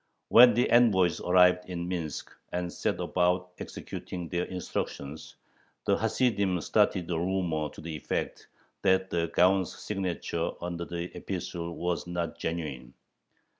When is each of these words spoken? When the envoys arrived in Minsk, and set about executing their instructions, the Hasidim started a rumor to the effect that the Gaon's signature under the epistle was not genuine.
When 0.29 0.55
the 0.55 0.71
envoys 0.71 1.19
arrived 1.21 1.69
in 1.69 1.87
Minsk, 1.87 2.31
and 2.51 2.73
set 2.73 2.99
about 2.99 3.51
executing 3.59 4.29
their 4.29 4.45
instructions, 4.45 5.35
the 5.85 5.95
Hasidim 5.95 6.59
started 6.61 7.11
a 7.11 7.19
rumor 7.19 7.69
to 7.69 7.81
the 7.81 7.95
effect 7.97 8.47
that 8.81 9.11
the 9.11 9.27
Gaon's 9.35 9.77
signature 9.77 10.53
under 10.59 10.85
the 10.85 11.15
epistle 11.15 11.75
was 11.75 12.07
not 12.07 12.35
genuine. 12.39 12.95